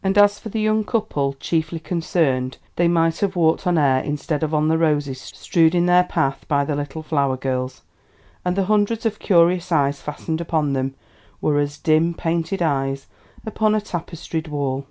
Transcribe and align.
As 0.03 0.39
for 0.39 0.49
the 0.49 0.59
young 0.59 0.83
couple 0.83 1.33
chiefly 1.33 1.77
concerned 1.77 2.57
they 2.75 2.87
might 2.87 3.19
have 3.19 3.35
walked 3.35 3.67
on 3.67 3.77
air 3.77 3.99
instead 4.01 4.41
of 4.41 4.51
on 4.51 4.67
the 4.67 4.79
roses 4.79 5.21
strewed 5.21 5.75
in 5.75 5.85
their 5.85 6.05
path 6.05 6.43
by 6.47 6.65
the 6.65 6.75
little 6.75 7.03
flower 7.03 7.37
girls; 7.37 7.83
and 8.43 8.55
the 8.55 8.63
hundreds 8.65 9.05
of 9.05 9.19
curious 9.19 9.71
eyes 9.71 10.01
fastened 10.01 10.41
upon 10.41 10.73
them 10.73 10.95
were 11.39 11.59
as 11.59 11.77
dim, 11.77 12.15
painted 12.15 12.63
eyes 12.63 13.05
upon 13.45 13.75
a 13.75 13.79
tapestried 13.79 14.47
wall. 14.47 14.79